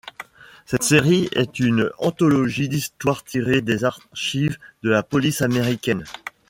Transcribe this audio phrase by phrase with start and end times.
[0.65, 6.05] Cette série est une anthologie d'histoires tirées des archives de la police américaine.